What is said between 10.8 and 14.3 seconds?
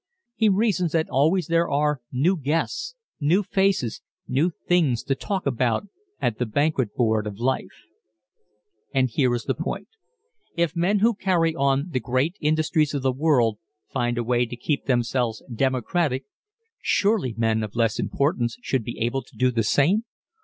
who carry on the great industries of the world find a